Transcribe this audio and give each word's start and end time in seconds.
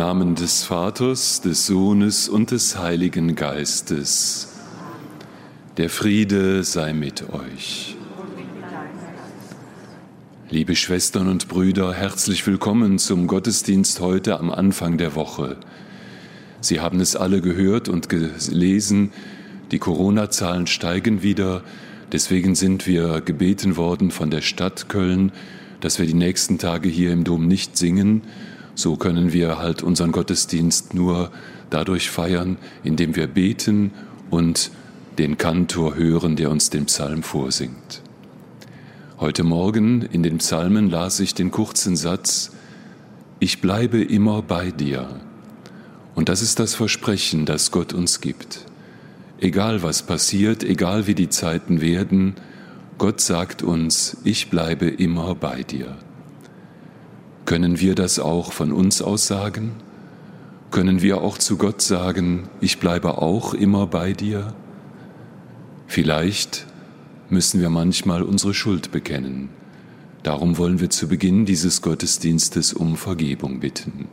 Namen 0.00 0.34
des 0.34 0.62
Vaters, 0.62 1.42
des 1.42 1.66
Sohnes 1.66 2.30
und 2.30 2.52
des 2.52 2.78
Heiligen 2.78 3.34
Geistes. 3.34 4.48
Der 5.76 5.90
Friede 5.90 6.64
sei 6.64 6.94
mit 6.94 7.28
euch. 7.34 7.96
Liebe 10.48 10.74
Schwestern 10.74 11.28
und 11.28 11.48
Brüder, 11.48 11.92
herzlich 11.92 12.46
willkommen 12.46 12.98
zum 12.98 13.26
Gottesdienst 13.26 14.00
heute 14.00 14.38
am 14.38 14.50
Anfang 14.50 14.96
der 14.96 15.14
Woche. 15.16 15.58
Sie 16.62 16.80
haben 16.80 17.00
es 17.00 17.14
alle 17.14 17.42
gehört 17.42 17.90
und 17.90 18.08
gelesen, 18.08 19.12
die 19.70 19.78
Corona-Zahlen 19.78 20.66
steigen 20.66 21.22
wieder. 21.22 21.62
Deswegen 22.10 22.54
sind 22.54 22.86
wir 22.86 23.20
gebeten 23.20 23.76
worden 23.76 24.10
von 24.10 24.30
der 24.30 24.40
Stadt 24.40 24.88
Köln, 24.88 25.30
dass 25.82 25.98
wir 25.98 26.06
die 26.06 26.14
nächsten 26.14 26.56
Tage 26.56 26.88
hier 26.88 27.12
im 27.12 27.24
Dom 27.24 27.46
nicht 27.46 27.76
singen, 27.76 28.22
so 28.74 28.96
können 28.96 29.32
wir 29.32 29.58
halt 29.58 29.82
unseren 29.82 30.12
Gottesdienst 30.12 30.94
nur 30.94 31.30
dadurch 31.70 32.10
feiern, 32.10 32.56
indem 32.84 33.16
wir 33.16 33.26
beten 33.26 33.92
und 34.30 34.70
den 35.18 35.36
Kantor 35.36 35.96
hören, 35.96 36.36
der 36.36 36.50
uns 36.50 36.70
den 36.70 36.86
Psalm 36.86 37.22
vorsingt. 37.22 38.02
Heute 39.18 39.44
Morgen 39.44 40.02
in 40.02 40.22
den 40.22 40.38
Psalmen 40.38 40.88
las 40.88 41.20
ich 41.20 41.34
den 41.34 41.50
kurzen 41.50 41.96
Satz, 41.96 42.52
ich 43.38 43.60
bleibe 43.60 44.02
immer 44.02 44.42
bei 44.42 44.70
dir. 44.70 45.08
Und 46.14 46.28
das 46.28 46.42
ist 46.42 46.58
das 46.58 46.74
Versprechen, 46.74 47.46
das 47.46 47.70
Gott 47.70 47.92
uns 47.92 48.20
gibt. 48.20 48.66
Egal 49.38 49.82
was 49.82 50.02
passiert, 50.02 50.62
egal 50.64 51.06
wie 51.06 51.14
die 51.14 51.28
Zeiten 51.28 51.80
werden, 51.80 52.34
Gott 52.98 53.20
sagt 53.20 53.62
uns, 53.62 54.18
ich 54.24 54.50
bleibe 54.50 54.86
immer 54.86 55.34
bei 55.34 55.62
dir. 55.62 55.96
Können 57.44 57.80
wir 57.80 57.94
das 57.94 58.18
auch 58.18 58.52
von 58.52 58.72
uns 58.72 59.02
aus 59.02 59.26
sagen? 59.26 59.72
Können 60.70 61.02
wir 61.02 61.20
auch 61.20 61.36
zu 61.36 61.56
Gott 61.56 61.82
sagen, 61.82 62.48
ich 62.60 62.78
bleibe 62.78 63.18
auch 63.18 63.54
immer 63.54 63.86
bei 63.86 64.12
dir? 64.12 64.54
Vielleicht 65.88 66.66
müssen 67.28 67.60
wir 67.60 67.70
manchmal 67.70 68.22
unsere 68.22 68.54
Schuld 68.54 68.92
bekennen. 68.92 69.48
Darum 70.22 70.58
wollen 70.58 70.80
wir 70.80 70.90
zu 70.90 71.08
Beginn 71.08 71.46
dieses 71.46 71.82
Gottesdienstes 71.82 72.72
um 72.72 72.96
Vergebung 72.96 73.58
bitten. 73.60 74.06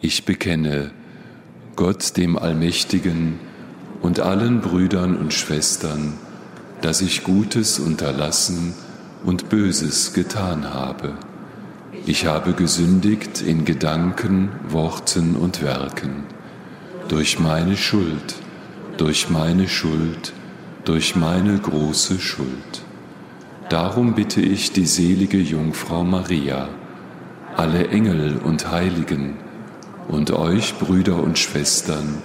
Ich 0.00 0.24
bekenne 0.24 0.92
Gott 1.76 2.16
dem 2.16 2.38
Allmächtigen 2.38 3.38
und 4.00 4.20
allen 4.20 4.60
Brüdern 4.60 5.16
und 5.16 5.34
Schwestern, 5.34 6.14
dass 6.80 7.02
ich 7.02 7.24
Gutes 7.24 7.78
unterlassen 7.78 8.74
und 9.24 9.48
Böses 9.48 10.12
getan 10.12 10.72
habe. 10.72 11.14
Ich 12.06 12.26
habe 12.26 12.52
gesündigt 12.52 13.42
in 13.42 13.64
Gedanken, 13.64 14.50
Worten 14.68 15.36
und 15.36 15.62
Werken. 15.62 16.24
Durch 17.08 17.38
meine 17.38 17.76
Schuld, 17.76 18.36
durch 18.96 19.28
meine 19.28 19.68
Schuld, 19.68 20.32
durch 20.84 21.16
meine 21.16 21.58
große 21.58 22.18
Schuld. 22.20 22.82
Darum 23.68 24.14
bitte 24.14 24.40
ich 24.40 24.72
die 24.72 24.86
selige 24.86 25.38
Jungfrau 25.38 26.04
Maria, 26.04 26.68
alle 27.56 27.88
Engel 27.88 28.38
und 28.38 28.70
Heiligen 28.70 29.36
und 30.08 30.30
euch, 30.30 30.78
Brüder 30.78 31.22
und 31.22 31.38
Schwestern, 31.38 32.22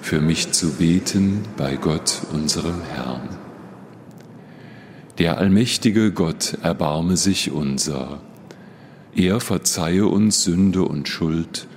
für 0.00 0.20
mich 0.20 0.52
zu 0.52 0.74
beten 0.74 1.42
bei 1.56 1.76
Gott, 1.76 2.22
unserem 2.32 2.82
Herrn. 2.94 3.43
Der 5.18 5.38
allmächtige 5.38 6.10
Gott 6.10 6.58
erbarme 6.62 7.16
sich 7.16 7.52
unser. 7.52 8.20
Er 9.14 9.38
verzeihe 9.38 10.06
uns 10.06 10.42
Sünde 10.42 10.82
und 10.82 11.08
Schuld 11.08 11.68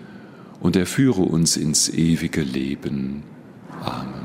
und 0.59 0.75
er 0.75 0.87
führe 0.87 1.21
uns 1.21 1.55
ins 1.55 1.87
ewige 1.87 2.41
Leben. 2.41 3.21
Amen. 3.83 4.16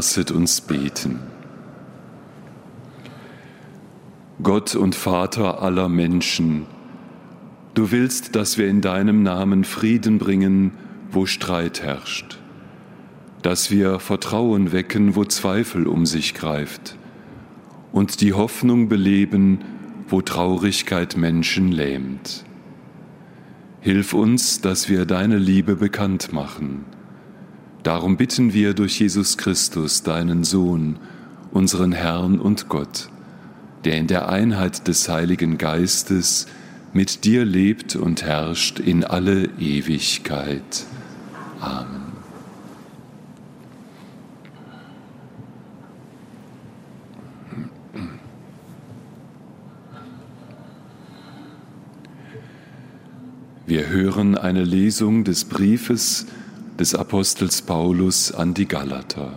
Lasset 0.00 0.30
uns 0.30 0.62
beten. 0.62 1.18
Gott 4.42 4.74
und 4.74 4.94
Vater 4.94 5.60
aller 5.60 5.90
Menschen, 5.90 6.64
du 7.74 7.90
willst, 7.90 8.34
dass 8.34 8.56
wir 8.56 8.66
in 8.66 8.80
deinem 8.80 9.22
Namen 9.22 9.62
Frieden 9.62 10.16
bringen, 10.16 10.72
wo 11.12 11.26
Streit 11.26 11.82
herrscht, 11.82 12.38
dass 13.42 13.70
wir 13.70 13.98
Vertrauen 13.98 14.72
wecken, 14.72 15.16
wo 15.16 15.26
Zweifel 15.26 15.86
um 15.86 16.06
sich 16.06 16.32
greift 16.32 16.96
und 17.92 18.22
die 18.22 18.32
Hoffnung 18.32 18.88
beleben, 18.88 19.58
wo 20.08 20.22
Traurigkeit 20.22 21.18
Menschen 21.18 21.72
lähmt. 21.72 22.46
Hilf 23.82 24.14
uns, 24.14 24.62
dass 24.62 24.88
wir 24.88 25.04
deine 25.04 25.36
Liebe 25.36 25.76
bekannt 25.76 26.32
machen 26.32 26.86
Darum 27.82 28.18
bitten 28.18 28.52
wir 28.52 28.74
durch 28.74 29.00
Jesus 29.00 29.38
Christus, 29.38 30.02
deinen 30.02 30.44
Sohn, 30.44 30.96
unseren 31.50 31.92
Herrn 31.92 32.38
und 32.38 32.68
Gott, 32.68 33.08
der 33.84 33.96
in 33.96 34.06
der 34.06 34.28
Einheit 34.28 34.86
des 34.86 35.08
Heiligen 35.08 35.56
Geistes 35.56 36.46
mit 36.92 37.24
dir 37.24 37.44
lebt 37.44 37.96
und 37.96 38.22
herrscht 38.22 38.80
in 38.80 39.04
alle 39.04 39.44
Ewigkeit. 39.58 40.84
Amen. 41.60 42.10
Wir 53.66 53.88
hören 53.88 54.36
eine 54.36 54.64
Lesung 54.64 55.22
des 55.22 55.44
Briefes, 55.44 56.26
des 56.80 56.94
Apostels 56.94 57.60
Paulus 57.60 58.32
an 58.32 58.54
die 58.54 58.66
Galater. 58.66 59.34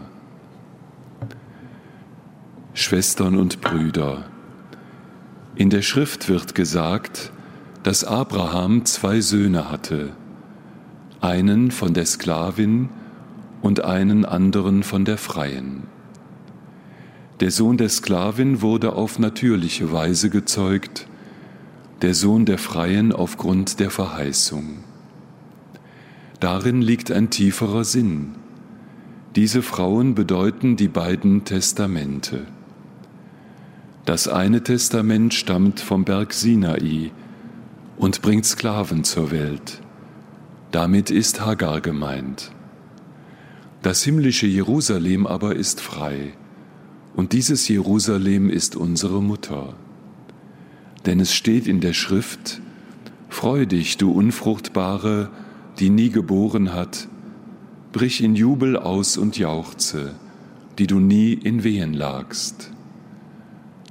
Schwestern 2.74 3.38
und 3.38 3.60
Brüder, 3.60 4.24
in 5.56 5.70
der 5.70 5.82
Schrift 5.82 6.30
wird 6.30 6.56
gesagt, 6.56 7.34
dass 7.84 8.06
Abraham 8.06 8.86
zwei 8.86 9.20
Söhne 9.20 9.70
hatte, 9.70 10.12
einen 11.20 11.72
von 11.72 11.94
der 11.94 12.06
Sklavin 12.06 12.88
und 13.62 13.84
einen 13.84 14.24
anderen 14.24 14.82
von 14.82 15.04
der 15.04 15.18
Freien. 15.18 15.84
Der 17.42 17.52
Sohn 17.52 17.76
der 17.76 17.90
Sklavin 17.90 18.62
wurde 18.62 18.94
auf 18.94 19.20
natürliche 19.20 19.92
Weise 19.92 20.30
gezeugt, 20.30 21.08
der 22.02 22.14
Sohn 22.14 22.46
der 22.46 22.58
Freien 22.58 23.12
aufgrund 23.12 23.82
der 23.82 23.90
Verheißung. 23.90 24.86
Darin 26.44 26.82
liegt 26.82 27.10
ein 27.10 27.30
tieferer 27.30 27.86
Sinn. 27.86 28.36
Diese 29.38 29.62
Frauen 29.62 30.14
bedeuten 30.14 30.76
die 30.76 30.90
beiden 30.90 31.46
Testamente. 31.46 32.42
Das 34.04 34.28
eine 34.28 34.62
Testament 34.62 35.34
stammt 35.34 35.80
vom 35.80 36.04
Berg 36.04 36.34
Sinai 36.34 37.12
und 37.96 38.22
bringt 38.22 38.46
Sklaven 38.46 39.06
zur 39.06 39.32
Welt. 39.32 39.80
Damit 40.72 41.12
ist 41.12 41.40
Hagar 41.40 41.80
gemeint. 41.80 42.52
Das 43.82 44.04
himmlische 44.04 44.46
Jerusalem 44.46 45.26
aber 45.26 45.56
ist 45.56 45.80
frei, 45.80 46.34
und 47.16 47.32
dieses 47.32 47.70
Jerusalem 47.70 48.50
ist 48.50 48.76
unsere 48.76 49.24
Mutter. 49.24 49.76
Denn 51.06 51.22
es 51.22 51.34
steht 51.34 51.68
in 51.68 51.80
der 51.80 51.94
Schrift, 51.94 52.60
Freu 53.30 53.66
dich, 53.66 53.96
du 53.96 54.12
Unfruchtbare, 54.12 55.30
die 55.80 55.90
nie 55.90 56.10
geboren 56.10 56.74
hat, 56.74 57.08
brich 57.92 58.24
in 58.24 58.36
Jubel 58.36 58.78
aus 58.78 59.18
und 59.18 59.38
jauchze, 59.38 60.16
die 60.78 60.88
du 60.88 61.00
nie 61.00 61.34
in 61.34 61.64
Wehen 61.64 61.94
lagst. 61.94 62.72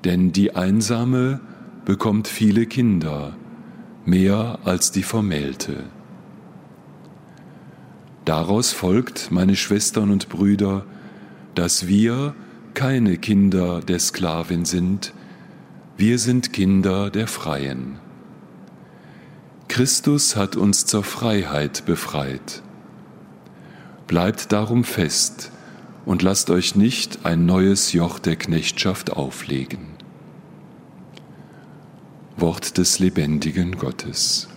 Denn 0.04 0.32
die 0.32 0.56
Einsame 0.56 1.40
bekommt 1.84 2.28
viele 2.28 2.66
Kinder, 2.66 3.36
mehr 4.04 4.58
als 4.64 4.90
die 4.90 5.02
Vermählte. 5.04 5.84
Daraus 8.24 8.72
folgt, 8.72 9.30
meine 9.30 9.56
Schwestern 9.56 10.10
und 10.10 10.28
Brüder, 10.28 10.84
dass 11.54 11.86
wir 11.86 12.34
keine 12.74 13.16
Kinder 13.16 13.80
der 13.80 13.98
Sklavin 13.98 14.64
sind, 14.64 15.12
wir 15.96 16.18
sind 16.18 16.52
Kinder 16.52 17.10
der 17.10 17.26
Freien. 17.26 17.98
Christus 19.72 20.36
hat 20.36 20.54
uns 20.54 20.84
zur 20.84 21.02
Freiheit 21.02 21.86
befreit. 21.86 22.60
Bleibt 24.06 24.52
darum 24.52 24.84
fest 24.84 25.50
und 26.04 26.20
lasst 26.20 26.50
euch 26.50 26.76
nicht 26.76 27.24
ein 27.24 27.46
neues 27.46 27.94
Joch 27.94 28.18
der 28.18 28.36
Knechtschaft 28.36 29.14
auflegen. 29.14 29.86
Wort 32.36 32.76
des 32.76 32.98
lebendigen 32.98 33.78
Gottes. 33.78 34.48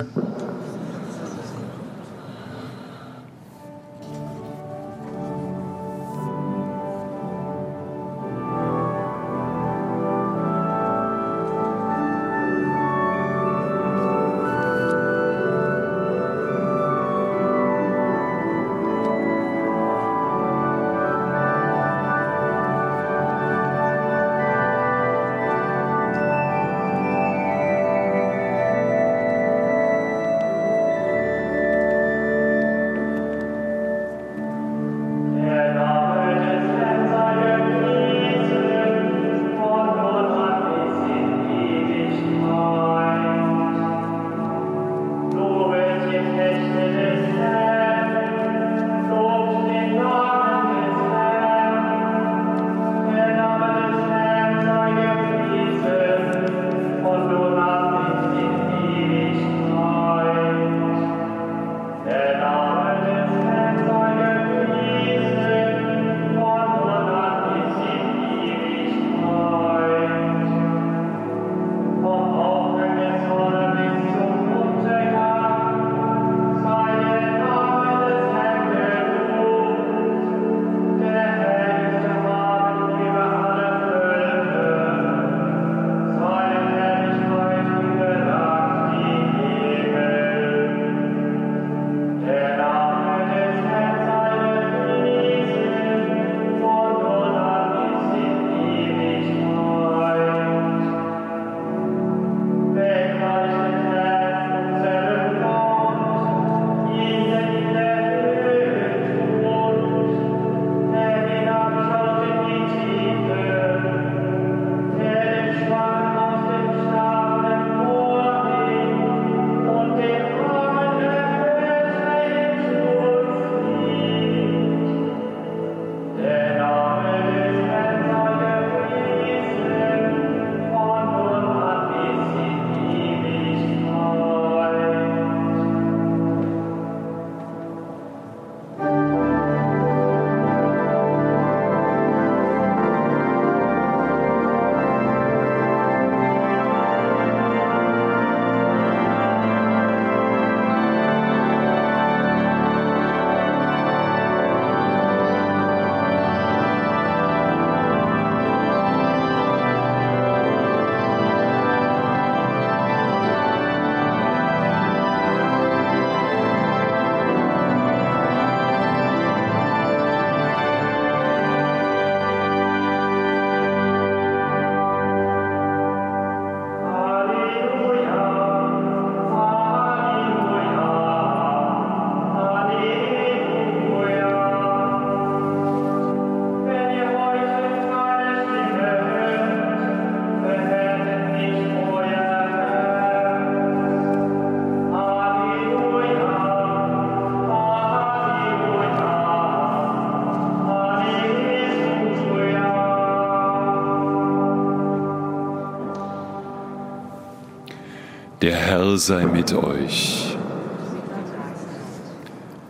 Herr 208.85 208.99
sei 208.99 209.25
mit 209.25 209.51
euch. 209.51 210.37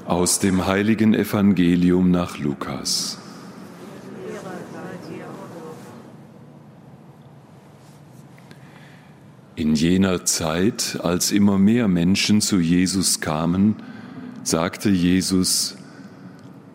Aus 0.05 0.39
dem 0.39 0.65
heiligen 0.65 1.13
Evangelium 1.13 2.09
nach 2.09 2.37
Lukas. 2.37 3.17
In 9.57 9.75
jener 9.75 10.23
Zeit, 10.23 10.99
als 11.03 11.33
immer 11.33 11.57
mehr 11.57 11.89
Menschen 11.89 12.39
zu 12.39 12.59
Jesus 12.59 13.19
kamen, 13.19 13.75
sagte 14.43 14.89
Jesus, 14.89 15.75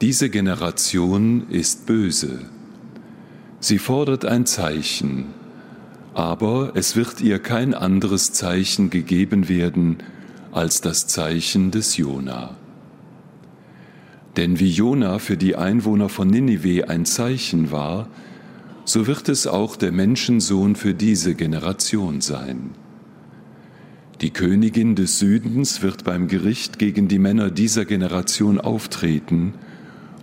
diese 0.03 0.29
Generation 0.29 1.49
ist 1.49 1.87
böse. 1.87 2.41
Sie 3.59 3.79
fordert 3.79 4.27
ein 4.27 4.45
Zeichen 4.45 5.40
aber 6.15 6.73
es 6.75 6.97
wird 6.97 7.21
ihr 7.21 7.39
kein 7.39 7.75
anderes 7.75 8.33
Zeichen 8.33 8.91
gegeben 8.91 9.49
werden 9.49 9.99
als 10.53 10.81
das 10.81 11.07
Zeichen 11.07 11.71
des 11.71 11.97
Jona. 11.97 12.57
Denn 14.37 14.59
wie 14.59 14.71
Jona 14.71 15.19
für 15.19 15.37
die 15.37 15.57
Einwohner 15.57 16.09
von 16.09 16.29
Ninive 16.29 16.89
ein 16.89 17.05
Zeichen 17.05 17.71
war, 17.71 18.09
so 18.85 19.07
wird 19.07 19.29
es 19.29 19.47
auch 19.47 19.77
der 19.77 19.93
Menschensohn 19.93 20.75
für 20.77 20.95
diese 20.95 21.35
Generation 21.35 22.21
sein. 22.21 22.71
Die 24.21 24.31
Königin 24.31 24.97
des 24.97 25.19
Südens 25.19 25.83
wird 25.83 26.05
beim 26.05 26.29
Gericht 26.29 26.79
gegen 26.79 27.09
die 27.09 27.19
Männer 27.19 27.51
dieser 27.51 27.85
Generation 27.85 28.61
auftreten 28.61 29.55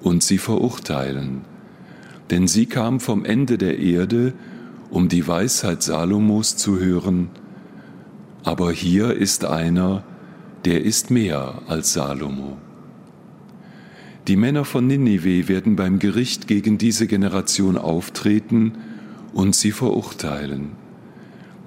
und 0.01 0.21
sie 0.21 0.37
verurteilen, 0.37 1.41
denn 2.29 2.47
sie 2.47 2.65
kam 2.65 2.99
vom 2.99 3.25
Ende 3.25 3.57
der 3.57 3.79
Erde 3.79 4.33
um 4.89 5.09
die 5.09 5.27
Weisheit 5.27 5.83
Salomos 5.83 6.57
zu 6.57 6.79
hören, 6.79 7.29
aber 8.43 8.71
hier 8.71 9.13
ist 9.13 9.45
einer, 9.45 10.03
der 10.65 10.83
ist 10.83 11.11
mehr 11.11 11.61
als 11.67 11.93
Salomo. 11.93 12.57
Die 14.27 14.35
Männer 14.35 14.65
von 14.65 14.87
Ninive 14.87 15.47
werden 15.47 15.75
beim 15.75 15.99
Gericht 15.99 16.47
gegen 16.47 16.77
diese 16.77 17.07
Generation 17.07 17.77
auftreten 17.77 18.73
und 19.33 19.55
sie 19.55 19.71
verurteilen, 19.71 20.71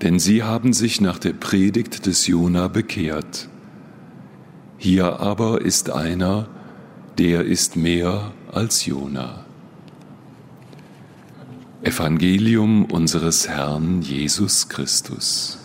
denn 0.02 0.18
sie 0.18 0.42
haben 0.42 0.72
sich 0.72 1.00
nach 1.00 1.18
der 1.18 1.32
Predigt 1.32 2.06
des 2.06 2.26
Jona 2.26 2.68
bekehrt. 2.68 3.48
Hier 4.76 5.20
aber 5.20 5.60
ist 5.60 5.90
einer, 5.90 6.48
der 7.18 7.44
ist 7.44 7.76
mehr 7.76 8.32
als 8.52 8.86
Jona. 8.86 9.44
Evangelium 11.82 12.84
unseres 12.84 13.49
Herrn 13.49 14.02
Jesus 14.02 14.68
Christus. 14.68 15.58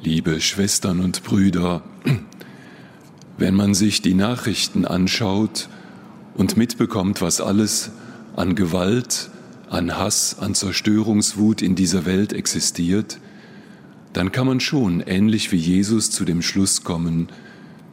Liebe 0.00 0.40
Schwestern 0.40 1.00
und 1.00 1.24
Brüder, 1.24 1.82
wenn 3.36 3.54
man 3.54 3.74
sich 3.74 4.00
die 4.00 4.14
Nachrichten 4.14 4.84
anschaut 4.84 5.68
und 6.34 6.56
mitbekommt, 6.56 7.20
was 7.20 7.40
alles 7.40 7.90
an 8.36 8.54
Gewalt, 8.54 9.30
an 9.70 9.96
Hass, 9.96 10.38
an 10.38 10.54
Zerstörungswut 10.54 11.62
in 11.62 11.74
dieser 11.74 12.06
Welt 12.06 12.32
existiert, 12.32 13.18
dann 14.12 14.32
kann 14.32 14.46
man 14.46 14.60
schon 14.60 15.00
ähnlich 15.00 15.50
wie 15.52 15.56
Jesus 15.56 16.10
zu 16.10 16.24
dem 16.24 16.42
Schluss 16.42 16.84
kommen, 16.84 17.28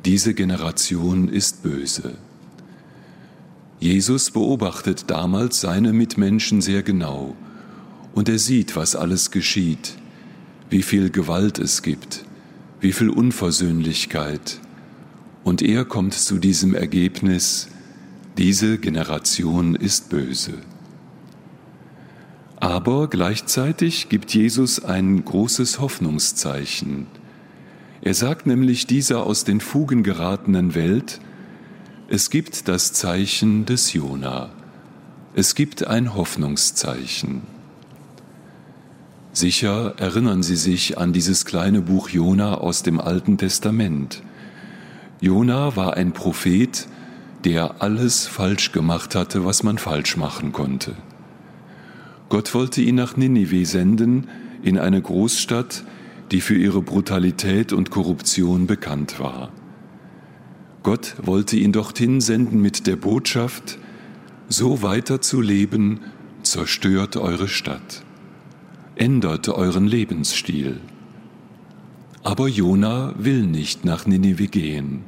diese 0.05 0.33
Generation 0.33 1.27
ist 1.29 1.63
böse. 1.63 2.15
Jesus 3.79 4.29
beobachtet 4.29 5.05
damals 5.07 5.61
seine 5.61 5.93
Mitmenschen 5.93 6.61
sehr 6.61 6.83
genau 6.83 7.35
und 8.13 8.29
er 8.29 8.37
sieht, 8.39 8.75
was 8.75 8.95
alles 8.95 9.31
geschieht, 9.31 9.95
wie 10.69 10.83
viel 10.83 11.09
Gewalt 11.09 11.59
es 11.59 11.81
gibt, 11.81 12.25
wie 12.79 12.93
viel 12.93 13.09
Unversöhnlichkeit. 13.09 14.59
Und 15.43 15.61
er 15.61 15.85
kommt 15.85 16.13
zu 16.13 16.37
diesem 16.37 16.75
Ergebnis, 16.75 17.69
diese 18.37 18.77
Generation 18.77 19.75
ist 19.75 20.09
böse. 20.09 20.53
Aber 22.83 23.07
gleichzeitig 23.07 24.09
gibt 24.09 24.33
Jesus 24.33 24.83
ein 24.83 25.23
großes 25.23 25.79
Hoffnungszeichen. 25.79 27.05
Er 28.01 28.15
sagt 28.15 28.47
nämlich 28.47 28.87
dieser 28.87 29.23
aus 29.23 29.43
den 29.43 29.61
Fugen 29.61 30.01
geratenen 30.01 30.73
Welt, 30.73 31.19
es 32.07 32.31
gibt 32.31 32.67
das 32.67 32.91
Zeichen 32.91 33.67
des 33.67 33.93
Jona. 33.93 34.49
Es 35.35 35.53
gibt 35.53 35.85
ein 35.85 36.15
Hoffnungszeichen. 36.15 37.43
Sicher 39.31 39.93
erinnern 39.97 40.41
Sie 40.41 40.55
sich 40.55 40.97
an 40.97 41.13
dieses 41.13 41.45
kleine 41.45 41.81
Buch 41.81 42.09
Jona 42.09 42.55
aus 42.55 42.81
dem 42.81 42.99
Alten 42.99 43.37
Testament. 43.37 44.23
Jona 45.19 45.75
war 45.75 45.97
ein 45.97 46.13
Prophet, 46.13 46.87
der 47.43 47.83
alles 47.83 48.25
falsch 48.25 48.71
gemacht 48.71 49.13
hatte, 49.13 49.45
was 49.45 49.61
man 49.61 49.77
falsch 49.77 50.17
machen 50.17 50.51
konnte. 50.51 50.95
Gott 52.31 52.53
wollte 52.53 52.81
ihn 52.81 52.95
nach 52.95 53.17
Ninive 53.17 53.65
senden, 53.65 54.29
in 54.63 54.79
eine 54.79 55.01
Großstadt, 55.01 55.83
die 56.31 56.39
für 56.39 56.55
ihre 56.55 56.81
Brutalität 56.81 57.73
und 57.73 57.91
Korruption 57.91 58.67
bekannt 58.67 59.19
war. 59.19 59.51
Gott 60.81 61.15
wollte 61.21 61.57
ihn 61.57 61.73
dorthin 61.73 62.21
senden 62.21 62.61
mit 62.61 62.87
der 62.87 62.95
Botschaft, 62.95 63.79
so 64.47 64.81
weiter 64.81 65.19
zu 65.19 65.41
leben, 65.41 65.99
zerstört 66.41 67.17
eure 67.17 67.49
Stadt, 67.49 68.01
ändert 68.95 69.49
euren 69.49 69.85
Lebensstil. 69.85 70.79
Aber 72.23 72.47
Jona 72.47 73.13
will 73.17 73.41
nicht 73.41 73.83
nach 73.83 74.05
Ninive 74.05 74.47
gehen. 74.47 75.01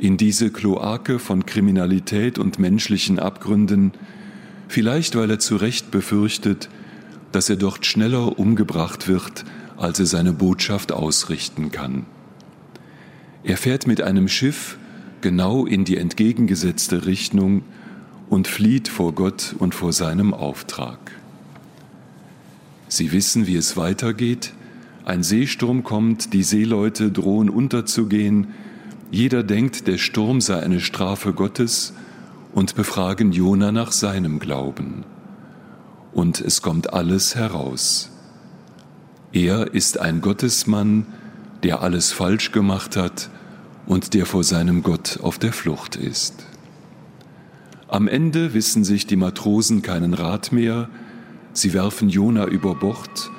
In 0.00 0.16
diese 0.16 0.50
Kloake 0.50 1.20
von 1.20 1.46
Kriminalität 1.46 2.40
und 2.40 2.58
menschlichen 2.58 3.20
Abgründen 3.20 3.92
vielleicht 4.72 5.16
weil 5.16 5.30
er 5.30 5.38
zu 5.38 5.56
Recht 5.56 5.90
befürchtet, 5.90 6.70
dass 7.30 7.50
er 7.50 7.56
dort 7.56 7.84
schneller 7.84 8.38
umgebracht 8.38 9.06
wird, 9.06 9.44
als 9.76 10.00
er 10.00 10.06
seine 10.06 10.32
Botschaft 10.32 10.92
ausrichten 10.92 11.70
kann. 11.70 12.06
Er 13.44 13.58
fährt 13.58 13.86
mit 13.86 14.00
einem 14.00 14.28
Schiff 14.28 14.78
genau 15.20 15.66
in 15.66 15.84
die 15.84 15.98
entgegengesetzte 15.98 17.04
Richtung 17.04 17.64
und 18.30 18.48
flieht 18.48 18.88
vor 18.88 19.12
Gott 19.12 19.54
und 19.58 19.74
vor 19.74 19.92
seinem 19.92 20.32
Auftrag. 20.32 20.98
Sie 22.88 23.12
wissen, 23.12 23.46
wie 23.46 23.56
es 23.56 23.76
weitergeht. 23.76 24.54
Ein 25.04 25.22
Seesturm 25.22 25.84
kommt, 25.84 26.32
die 26.32 26.44
Seeleute 26.44 27.10
drohen 27.10 27.50
unterzugehen. 27.50 28.48
Jeder 29.10 29.42
denkt, 29.42 29.86
der 29.86 29.98
Sturm 29.98 30.40
sei 30.40 30.60
eine 30.60 30.80
Strafe 30.80 31.34
Gottes 31.34 31.92
und 32.52 32.74
befragen 32.74 33.32
Jona 33.32 33.72
nach 33.72 33.92
seinem 33.92 34.38
Glauben. 34.38 35.04
Und 36.12 36.40
es 36.40 36.62
kommt 36.62 36.92
alles 36.92 37.34
heraus. 37.34 38.10
Er 39.32 39.72
ist 39.72 39.98
ein 39.98 40.20
Gottesmann, 40.20 41.06
der 41.62 41.80
alles 41.80 42.12
falsch 42.12 42.52
gemacht 42.52 42.96
hat 42.96 43.30
und 43.86 44.14
der 44.14 44.26
vor 44.26 44.44
seinem 44.44 44.82
Gott 44.82 45.20
auf 45.22 45.38
der 45.38 45.52
Flucht 45.52 45.96
ist. 45.96 46.46
Am 47.88 48.08
Ende 48.08 48.54
wissen 48.54 48.84
sich 48.84 49.06
die 49.06 49.16
Matrosen 49.16 49.82
keinen 49.82 50.14
Rat 50.14 50.52
mehr, 50.52 50.88
sie 51.52 51.72
werfen 51.72 52.08
Jona 52.08 52.46
über 52.46 52.74
Bord, 52.74 53.30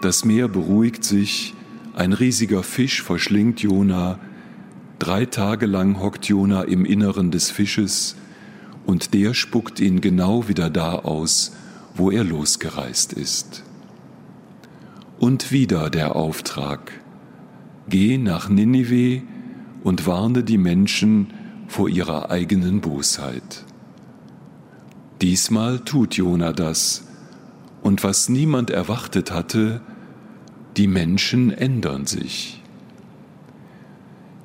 das 0.00 0.24
Meer 0.24 0.48
beruhigt 0.48 1.04
sich, 1.04 1.54
ein 1.94 2.12
riesiger 2.12 2.62
Fisch 2.62 3.02
verschlingt 3.02 3.60
Jona, 3.60 4.18
drei 4.98 5.26
Tage 5.26 5.66
lang 5.66 5.98
hockt 6.00 6.26
Jona 6.26 6.62
im 6.62 6.84
Inneren 6.84 7.30
des 7.30 7.50
Fisches, 7.50 8.16
und 8.86 9.12
der 9.12 9.34
spuckt 9.34 9.80
ihn 9.80 10.00
genau 10.00 10.48
wieder 10.48 10.70
da 10.70 10.94
aus, 10.94 11.52
wo 11.94 12.10
er 12.10 12.24
losgereist 12.24 13.12
ist. 13.12 13.64
Und 15.18 15.50
wieder 15.50 15.90
der 15.90 16.14
Auftrag, 16.14 16.92
geh 17.88 18.16
nach 18.18 18.48
Ninive 18.48 19.22
und 19.82 20.06
warne 20.06 20.44
die 20.44 20.58
Menschen 20.58 21.32
vor 21.68 21.88
ihrer 21.88 22.30
eigenen 22.30 22.80
Bosheit. 22.80 23.64
Diesmal 25.20 25.80
tut 25.80 26.14
Jona 26.14 26.52
das, 26.52 27.04
und 27.82 28.02
was 28.04 28.28
niemand 28.28 28.70
erwartet 28.70 29.30
hatte, 29.30 29.80
die 30.76 30.88
Menschen 30.88 31.50
ändern 31.50 32.06
sich. 32.06 32.62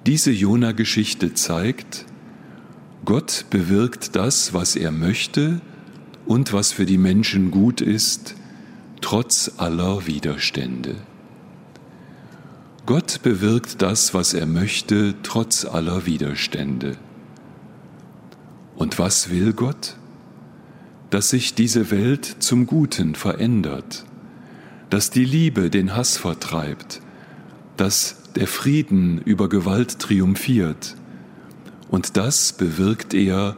Diese 0.06 0.32
Jona-Geschichte 0.32 1.34
zeigt, 1.34 2.06
Gott 3.04 3.46
bewirkt 3.50 4.16
das, 4.16 4.54
was 4.54 4.76
er 4.76 4.92
möchte 4.92 5.60
und 6.26 6.54
was 6.54 6.72
für 6.72 6.86
die 6.86 7.00
Menschen 7.00 7.50
gut 7.52 7.82
ist, 7.82 8.36
trotz 9.02 9.54
aller 9.58 10.06
Widerstände. 10.06 10.96
Gott 12.86 13.22
bewirkt 13.24 13.82
das, 13.82 14.14
was 14.14 14.34
er 14.34 14.46
möchte, 14.46 15.16
trotz 15.24 15.66
aller 15.66 16.06
Widerstände. 16.06 16.98
Und 18.76 19.00
was 19.00 19.30
will 19.30 19.54
Gott? 19.54 19.96
Dass 21.10 21.30
sich 21.30 21.56
diese 21.56 21.92
Welt 21.92 22.38
zum 22.40 22.66
Guten 22.66 23.16
verändert, 23.16 24.06
dass 24.90 25.10
die 25.10 25.26
Liebe 25.26 25.70
den 25.70 25.96
Hass 25.96 26.18
vertreibt, 26.18 27.02
dass 27.78 28.24
der 28.36 28.48
Frieden 28.48 29.20
über 29.20 29.50
Gewalt 29.50 30.00
triumphiert. 30.00 30.96
Und 31.92 32.18
das 32.18 32.54
bewirkt 32.54 33.14
er 33.14 33.58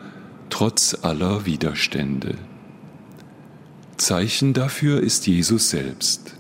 trotz 0.50 0.98
aller 1.04 1.46
Widerstände. 1.46 2.36
Zeichen 3.98 4.54
dafür 4.54 5.02
ist 5.02 5.28
Jesus 5.28 5.70
selbst. 5.70 6.36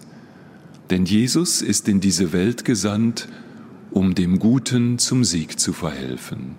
Denn 0.89 1.05
Jesus 1.05 1.61
ist 1.61 1.87
in 1.87 2.01
diese 2.01 2.33
Welt 2.33 2.65
gesandt, 2.65 3.29
um 3.91 4.15
dem 4.15 4.39
Guten 4.39 4.97
zum 4.97 5.23
Sieg 5.23 5.59
zu 5.59 5.71
verhelfen. 5.71 6.55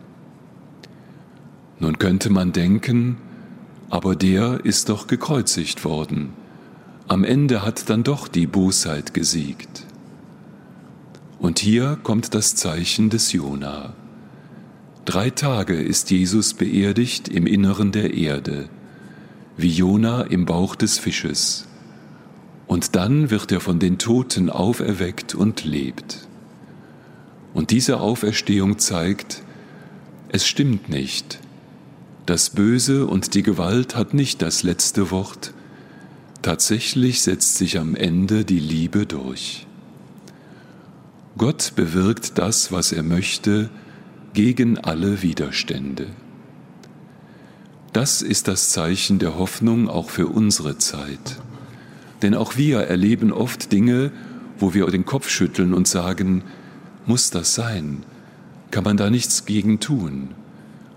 Nun 1.80 1.98
könnte 1.98 2.30
man 2.30 2.52
denken, 2.52 3.18
aber 3.90 4.16
der 4.16 4.64
ist 4.64 4.88
doch 4.88 5.08
gekreuzigt 5.08 5.84
worden. 5.84 6.30
Am 7.08 7.24
Ende 7.24 7.62
hat 7.62 7.90
dann 7.90 8.04
doch 8.04 8.28
die 8.28 8.46
Bosheit 8.46 9.12
gesiegt. 9.12 9.84
Und 11.38 11.58
hier 11.58 11.98
kommt 12.02 12.34
das 12.34 12.54
Zeichen 12.54 13.10
des 13.10 13.32
Jona. 13.32 13.92
Drei 15.04 15.28
Tage 15.28 15.74
ist 15.74 16.10
Jesus 16.10 16.54
beerdigt 16.54 17.28
im 17.28 17.46
Inneren 17.46 17.92
der 17.92 18.14
Erde, 18.14 18.70
wie 19.58 19.68
Jona 19.68 20.22
im 20.22 20.46
Bauch 20.46 20.74
des 20.76 20.98
Fisches. 20.98 21.66
Und 22.66 22.96
dann 22.96 23.30
wird 23.30 23.52
er 23.52 23.60
von 23.60 23.78
den 23.78 23.98
Toten 23.98 24.48
auferweckt 24.48 25.34
und 25.34 25.64
lebt. 25.64 26.26
Und 27.52 27.70
diese 27.70 28.00
Auferstehung 28.00 28.78
zeigt, 28.78 29.42
es 30.30 30.46
stimmt 30.46 30.88
nicht. 30.88 31.38
Das 32.24 32.48
Böse 32.48 33.06
und 33.06 33.34
die 33.34 33.42
Gewalt 33.42 33.96
hat 33.96 34.14
nicht 34.14 34.40
das 34.40 34.62
letzte 34.62 35.10
Wort. 35.10 35.52
Tatsächlich 36.40 37.20
setzt 37.20 37.58
sich 37.58 37.78
am 37.78 37.94
Ende 37.94 38.46
die 38.46 38.58
Liebe 38.58 39.04
durch. 39.04 39.66
Gott 41.36 41.72
bewirkt 41.76 42.38
das, 42.38 42.72
was 42.72 42.92
er 42.92 43.02
möchte, 43.02 43.68
gegen 44.34 44.78
alle 44.78 45.22
Widerstände. 45.22 46.08
Das 47.92 48.20
ist 48.20 48.48
das 48.48 48.70
Zeichen 48.70 49.20
der 49.20 49.38
Hoffnung 49.38 49.88
auch 49.88 50.10
für 50.10 50.26
unsere 50.26 50.76
Zeit. 50.76 51.40
Denn 52.20 52.34
auch 52.34 52.56
wir 52.56 52.80
erleben 52.80 53.32
oft 53.32 53.70
Dinge, 53.70 54.10
wo 54.58 54.74
wir 54.74 54.86
den 54.88 55.04
Kopf 55.04 55.28
schütteln 55.30 55.72
und 55.72 55.86
sagen, 55.86 56.42
muss 57.06 57.30
das 57.30 57.54
sein? 57.54 58.02
Kann 58.72 58.82
man 58.82 58.96
da 58.96 59.08
nichts 59.08 59.46
gegen 59.46 59.78
tun? 59.78 60.30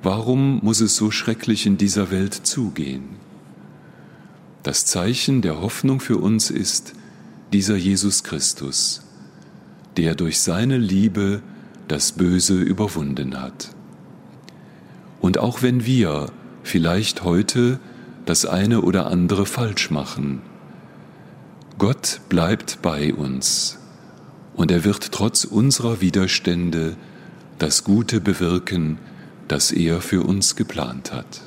Warum 0.01 0.59
muss 0.63 0.81
es 0.81 0.95
so 0.95 1.11
schrecklich 1.11 1.67
in 1.67 1.77
dieser 1.77 2.09
Welt 2.09 2.33
zugehen? 2.33 3.03
Das 4.63 4.85
Zeichen 4.85 5.43
der 5.43 5.61
Hoffnung 5.61 5.99
für 5.99 6.17
uns 6.17 6.49
ist 6.49 6.93
dieser 7.53 7.75
Jesus 7.75 8.23
Christus, 8.23 9.03
der 9.95 10.15
durch 10.15 10.39
seine 10.39 10.77
Liebe 10.79 11.43
das 11.87 12.11
Böse 12.11 12.59
überwunden 12.61 13.41
hat. 13.41 13.69
Und 15.19 15.37
auch 15.37 15.61
wenn 15.61 15.85
wir 15.85 16.31
vielleicht 16.63 17.23
heute 17.23 17.79
das 18.25 18.45
eine 18.45 18.81
oder 18.81 19.07
andere 19.07 19.45
falsch 19.45 19.89
machen, 19.89 20.41
Gott 21.77 22.21
bleibt 22.29 22.81
bei 22.81 23.13
uns 23.13 23.79
und 24.55 24.71
er 24.71 24.83
wird 24.83 25.11
trotz 25.11 25.43
unserer 25.43 26.01
Widerstände 26.01 26.95
das 27.59 27.83
Gute 27.83 28.19
bewirken, 28.19 28.99
das 29.47 29.71
er 29.71 30.01
für 30.01 30.23
uns 30.23 30.55
geplant 30.55 31.13
hat. 31.13 31.41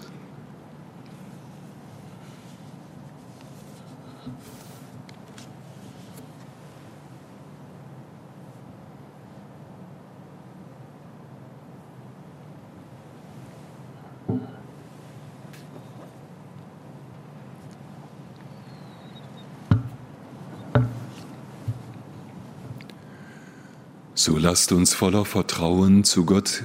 So 24.23 24.30
lasst 24.41 24.73
uns 24.73 24.95
voller 24.95 25.25
Vertrauen 25.25 26.03
zu 26.05 26.25
Gott 26.25 26.65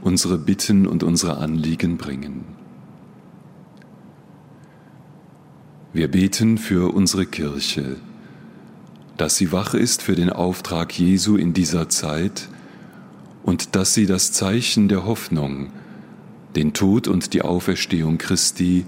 unsere 0.00 0.38
Bitten 0.38 0.86
und 0.86 1.02
unsere 1.02 1.38
Anliegen 1.38 1.96
bringen. 1.96 2.44
Wir 5.92 6.08
beten 6.08 6.58
für 6.58 6.94
unsere 6.94 7.26
Kirche, 7.26 7.96
dass 9.16 9.36
sie 9.36 9.50
wach 9.50 9.74
ist 9.74 10.02
für 10.02 10.14
den 10.14 10.30
Auftrag 10.30 10.96
Jesu 10.96 11.36
in 11.36 11.52
dieser 11.54 11.88
Zeit 11.88 12.48
und 13.42 13.74
dass 13.74 13.94
sie 13.94 14.06
das 14.06 14.30
Zeichen 14.30 14.88
der 14.88 15.04
Hoffnung, 15.04 15.72
den 16.54 16.74
Tod 16.74 17.08
und 17.08 17.32
die 17.32 17.42
Auferstehung 17.42 18.18
Christi 18.18 18.84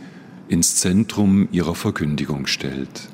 ins 0.49 0.77
Zentrum 0.77 1.49
ihrer 1.51 1.75
Verkündigung 1.75 2.47
stellt. 2.47 3.09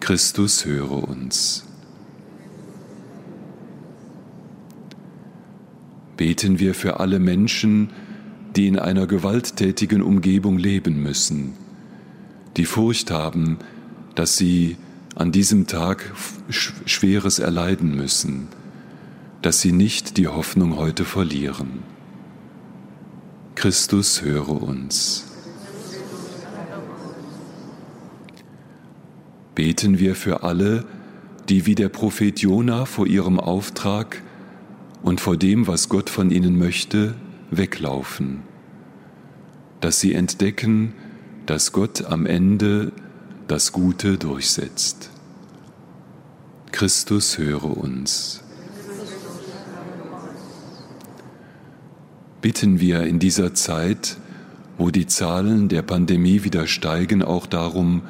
Christus 0.00 0.64
höre 0.64 1.08
uns. 1.08 1.63
Beten 6.16 6.58
wir 6.58 6.74
für 6.74 7.00
alle 7.00 7.18
Menschen, 7.18 7.90
die 8.56 8.66
in 8.68 8.78
einer 8.78 9.06
gewalttätigen 9.06 10.02
Umgebung 10.02 10.58
leben 10.58 11.02
müssen, 11.02 11.54
die 12.56 12.66
Furcht 12.66 13.10
haben, 13.10 13.58
dass 14.14 14.36
sie 14.36 14.76
an 15.16 15.32
diesem 15.32 15.66
Tag 15.66 16.12
Schweres 16.48 17.38
erleiden 17.38 17.94
müssen, 17.96 18.48
dass 19.42 19.60
sie 19.60 19.72
nicht 19.72 20.16
die 20.16 20.28
Hoffnung 20.28 20.76
heute 20.76 21.04
verlieren. 21.04 21.82
Christus 23.54 24.22
höre 24.22 24.62
uns. 24.62 25.24
Beten 29.54 29.98
wir 29.98 30.16
für 30.16 30.42
alle, 30.42 30.84
die 31.48 31.66
wie 31.66 31.74
der 31.74 31.88
Prophet 31.88 32.40
Jona 32.40 32.86
vor 32.86 33.06
ihrem 33.06 33.38
Auftrag 33.38 34.22
und 35.04 35.20
vor 35.20 35.36
dem, 35.36 35.66
was 35.66 35.90
Gott 35.90 36.08
von 36.10 36.30
ihnen 36.30 36.58
möchte, 36.58 37.14
weglaufen, 37.50 38.42
dass 39.80 40.00
sie 40.00 40.14
entdecken, 40.14 40.94
dass 41.44 41.72
Gott 41.72 42.06
am 42.06 42.24
Ende 42.24 42.90
das 43.46 43.72
Gute 43.72 44.16
durchsetzt. 44.16 45.10
Christus 46.72 47.36
höre 47.36 47.76
uns. 47.76 48.42
Bitten 52.40 52.80
wir 52.80 53.02
in 53.02 53.18
dieser 53.18 53.54
Zeit, 53.54 54.16
wo 54.78 54.90
die 54.90 55.06
Zahlen 55.06 55.68
der 55.68 55.82
Pandemie 55.82 56.44
wieder 56.44 56.66
steigen, 56.66 57.22
auch 57.22 57.46
darum, 57.46 58.02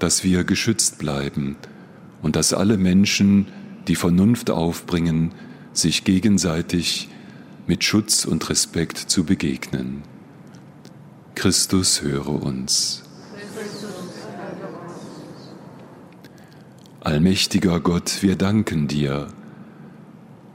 dass 0.00 0.24
wir 0.24 0.42
geschützt 0.42 0.98
bleiben 0.98 1.56
und 2.20 2.34
dass 2.34 2.52
alle 2.52 2.78
Menschen 2.78 3.46
die 3.86 3.96
Vernunft 3.96 4.50
aufbringen, 4.50 5.32
sich 5.78 6.04
gegenseitig 6.04 7.08
mit 7.66 7.84
Schutz 7.84 8.24
und 8.24 8.48
Respekt 8.48 8.98
zu 8.98 9.24
begegnen. 9.24 10.02
Christus 11.34 12.02
höre 12.02 12.28
uns. 12.42 13.02
Allmächtiger 17.00 17.78
Gott, 17.80 18.22
wir 18.22 18.36
danken 18.36 18.88
dir. 18.88 19.28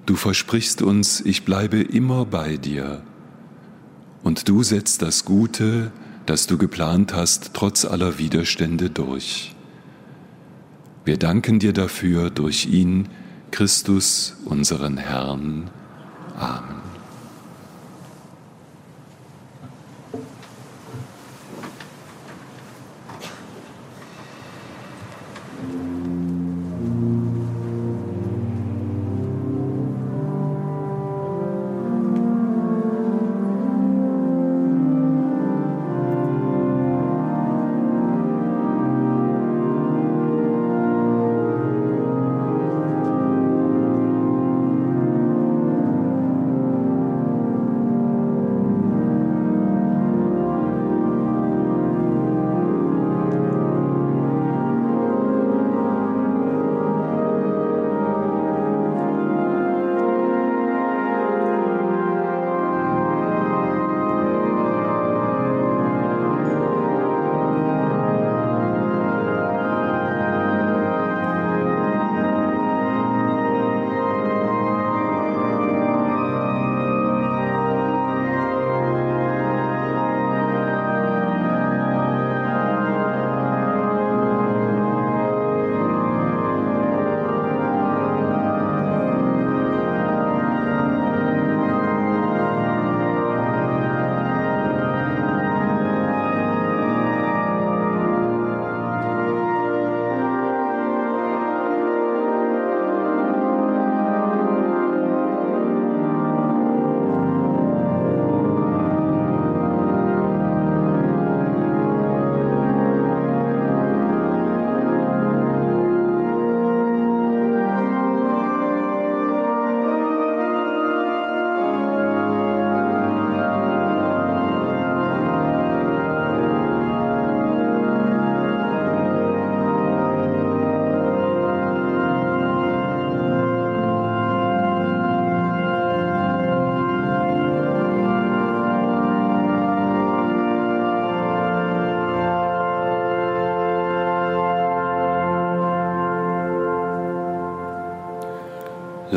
Du 0.06 0.16
versprichst 0.16 0.82
uns, 0.82 1.22
ich 1.22 1.46
bleibe 1.46 1.80
immer 1.80 2.26
bei 2.26 2.58
dir. 2.58 3.04
Und 4.24 4.50
du 4.50 4.64
setzt 4.64 5.02
das 5.02 5.24
Gute, 5.24 5.92
das 6.26 6.48
du 6.48 6.58
geplant 6.58 7.14
hast, 7.14 7.52
trotz 7.54 7.86
aller 7.86 8.18
Widerstände 8.18 8.90
durch. 8.90 9.56
Wir 11.06 11.18
danken 11.18 11.60
dir 11.60 11.74
dafür 11.74 12.30
durch 12.30 12.66
ihn, 12.66 13.08
Christus, 13.52 14.36
unseren 14.46 14.98
Herrn. 14.98 15.70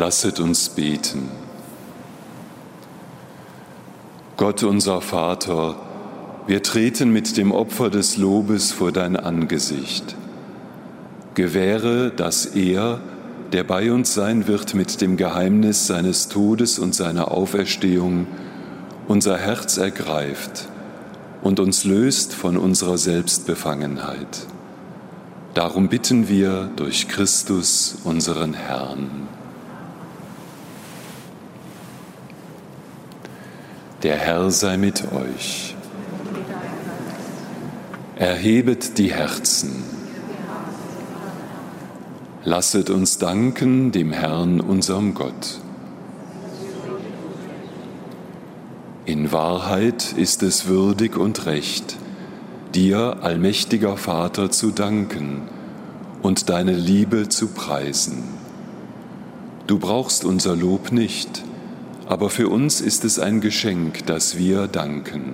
Lasset 0.05 0.39
uns 0.39 0.69
beten. 0.69 1.31
Gott 4.37 4.61
unser 4.61 5.01
Vater, 5.01 5.77
wir 6.45 6.61
treten 6.61 7.11
mit 7.11 7.37
dem 7.37 7.51
Opfer 7.51 7.89
des 7.89 8.15
Lobes 8.15 8.71
vor 8.71 8.91
dein 8.91 9.15
Angesicht. 9.15 10.15
Gewähre, 11.33 12.11
dass 12.11 12.45
er, 12.45 13.01
der 13.51 13.63
bei 13.63 13.91
uns 13.91 14.13
sein 14.13 14.45
wird 14.45 14.75
mit 14.75 15.01
dem 15.01 15.17
Geheimnis 15.17 15.87
seines 15.87 16.27
Todes 16.27 16.77
und 16.77 16.93
seiner 16.93 17.31
Auferstehung, 17.31 18.27
unser 19.07 19.39
Herz 19.39 19.77
ergreift 19.77 20.67
und 21.41 21.59
uns 21.59 21.83
löst 21.83 22.35
von 22.35 22.57
unserer 22.57 22.99
Selbstbefangenheit. 22.99 24.45
Darum 25.55 25.89
bitten 25.89 26.29
wir 26.29 26.69
durch 26.75 27.07
Christus, 27.07 27.97
unseren 28.03 28.53
Herrn. 28.53 29.27
Der 34.05 34.17
Herr 34.17 34.51
sei 34.51 34.77
mit 34.77 35.03
euch. 35.13 35.73
Erhebet 38.15 38.99
die 38.99 39.11
Herzen. 39.11 39.83
Lasset 42.43 42.91
uns 42.91 43.17
danken 43.17 43.91
dem 43.91 44.11
Herrn, 44.11 44.61
unserem 44.61 45.15
Gott. 45.15 45.59
In 49.05 49.31
Wahrheit 49.31 50.13
ist 50.15 50.43
es 50.43 50.67
würdig 50.67 51.17
und 51.17 51.47
recht, 51.47 51.97
dir, 52.75 53.23
allmächtiger 53.23 53.97
Vater, 53.97 54.51
zu 54.51 54.69
danken 54.69 55.49
und 56.21 56.51
deine 56.51 56.73
Liebe 56.73 57.27
zu 57.27 57.47
preisen. 57.47 58.23
Du 59.65 59.79
brauchst 59.79 60.25
unser 60.25 60.55
Lob 60.55 60.91
nicht, 60.91 61.44
aber 62.07 62.29
für 62.29 62.49
uns 62.49 62.81
ist 62.81 63.03
es 63.03 63.17
ein 63.19 63.41
Geschenk, 63.41 64.05
dass 64.05 64.37
wir 64.37 64.67
danken. 64.67 65.33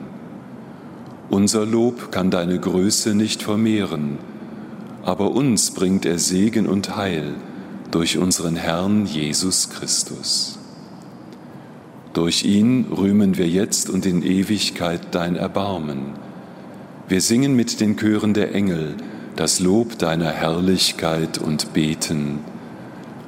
Unser 1.29 1.65
Lob 1.65 2.11
kann 2.11 2.31
deine 2.31 2.59
Größe 2.59 3.13
nicht 3.13 3.43
vermehren, 3.43 4.17
aber 5.03 5.31
uns 5.31 5.71
bringt 5.71 6.05
er 6.05 6.19
Segen 6.19 6.67
und 6.67 6.95
Heil 6.95 7.35
durch 7.91 8.17
unseren 8.17 8.55
Herrn 8.55 9.05
Jesus 9.05 9.69
Christus. 9.69 10.59
Durch 12.13 12.43
ihn 12.43 12.87
rühmen 12.91 13.37
wir 13.37 13.47
jetzt 13.47 13.89
und 13.89 14.05
in 14.05 14.21
Ewigkeit 14.21 15.01
dein 15.11 15.35
Erbarmen. 15.35 16.13
Wir 17.07 17.21
singen 17.21 17.55
mit 17.55 17.79
den 17.79 17.97
Chören 17.97 18.33
der 18.33 18.53
Engel 18.53 18.95
das 19.35 19.59
Lob 19.59 19.97
deiner 19.97 20.29
Herrlichkeit 20.29 21.37
und 21.37 21.73
beten. 21.73 22.39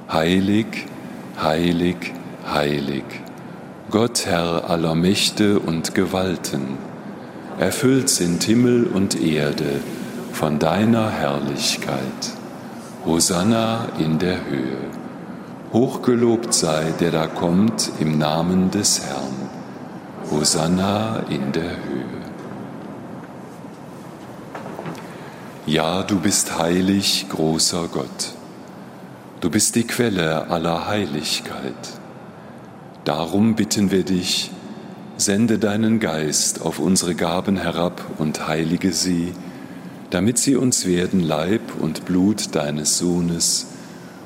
Heilig, 0.10 0.68
heilig, 1.42 1.96
heilig 2.46 3.23
Gott 3.94 4.26
Herr 4.26 4.72
aller 4.72 4.96
Mächte 4.96 5.60
und 5.60 5.94
Gewalten, 5.94 6.80
erfüllt 7.60 8.10
sind 8.10 8.42
Himmel 8.44 8.86
und 8.86 9.22
Erde 9.22 9.82
von 10.32 10.58
deiner 10.58 11.12
Herrlichkeit. 11.12 12.02
Hosanna 13.06 13.90
in 14.00 14.18
der 14.18 14.46
Höhe. 14.46 14.78
Hochgelobt 15.74 16.56
sei, 16.56 16.92
der 17.00 17.12
da 17.12 17.28
kommt 17.28 17.92
im 18.00 18.18
Namen 18.18 18.72
des 18.72 19.06
Herrn. 19.06 19.52
Hosanna 20.32 21.26
in 21.30 21.52
der 21.52 21.70
Höhe. 21.70 22.24
Ja, 25.68 26.02
du 26.02 26.20
bist 26.20 26.58
heilig, 26.58 27.28
großer 27.30 27.90
Gott. 27.94 28.34
Du 29.40 29.52
bist 29.52 29.76
die 29.76 29.86
Quelle 29.86 30.50
aller 30.50 30.88
Heiligkeit. 30.88 32.03
Darum 33.06 33.56
bitten 33.56 33.92
wir 33.92 34.04
dich, 34.04 34.50
sende 35.18 35.60
deinen 35.60 36.00
Geist 36.00 36.62
auf 36.62 36.80
unsere 36.80 37.16
Gaben 37.16 37.58
herab 37.58 38.02
und 38.18 38.48
heilige 38.48 38.94
sie, 38.94 39.34
damit 40.10 40.38
sie 40.38 40.56
uns 40.56 40.86
werden 40.86 41.20
Leib 41.20 41.62
und 41.82 42.06
Blut 42.06 42.56
deines 42.56 42.98
Sohnes, 42.98 43.68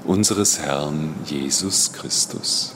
unseres 0.06 0.60
Herrn 0.60 1.16
Jesus 1.26 1.92
Christus. 1.92 2.76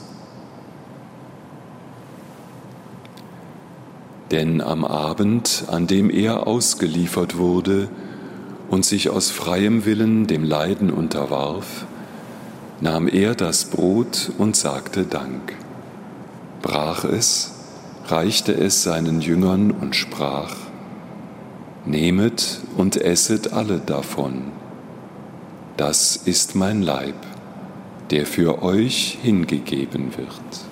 Denn 4.32 4.60
am 4.60 4.84
Abend, 4.84 5.64
an 5.68 5.86
dem 5.86 6.10
er 6.10 6.48
ausgeliefert 6.48 7.36
wurde 7.36 7.88
und 8.68 8.84
sich 8.84 9.08
aus 9.08 9.30
freiem 9.30 9.84
Willen 9.84 10.26
dem 10.26 10.42
Leiden 10.42 10.90
unterwarf, 10.90 11.86
nahm 12.80 13.06
er 13.06 13.36
das 13.36 13.66
Brot 13.66 14.32
und 14.38 14.56
sagte 14.56 15.04
Dank 15.04 15.61
brach 16.62 17.04
es, 17.04 17.52
reichte 18.06 18.52
es 18.52 18.82
seinen 18.82 19.20
Jüngern 19.20 19.70
und 19.70 19.94
sprach, 19.96 20.56
Nehmet 21.84 22.60
und 22.76 22.96
esset 22.96 23.52
alle 23.52 23.80
davon. 23.80 24.52
Das 25.76 26.16
ist 26.16 26.54
mein 26.54 26.80
Leib, 26.80 27.16
der 28.10 28.24
für 28.24 28.62
euch 28.62 29.18
hingegeben 29.20 30.16
wird. 30.16 30.71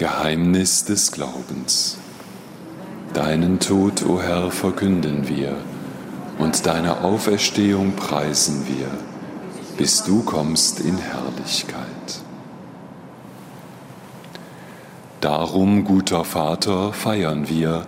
Geheimnis 0.00 0.86
des 0.86 1.12
Glaubens. 1.12 1.98
Deinen 3.12 3.60
Tod, 3.60 4.02
o 4.06 4.18
Herr, 4.18 4.50
verkünden 4.50 5.28
wir 5.28 5.54
und 6.38 6.64
deine 6.64 7.02
Auferstehung 7.04 7.96
preisen 7.96 8.66
wir, 8.66 8.88
bis 9.76 10.02
du 10.02 10.22
kommst 10.22 10.80
in 10.80 10.96
Herrlichkeit. 10.96 12.22
Darum, 15.20 15.84
guter 15.84 16.24
Vater, 16.24 16.94
feiern 16.94 17.50
wir 17.50 17.86